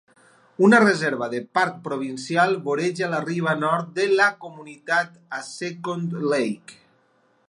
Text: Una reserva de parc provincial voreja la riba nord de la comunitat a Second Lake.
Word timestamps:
Una 0.67 0.77
reserva 0.83 1.27
de 1.33 1.41
parc 1.57 1.75
provincial 1.87 2.57
voreja 2.69 3.11
la 3.13 3.19
riba 3.27 3.55
nord 3.65 3.91
de 4.01 4.09
la 4.15 4.31
comunitat 4.47 5.13
a 5.41 5.43
Second 5.53 6.17
Lake. 6.33 6.83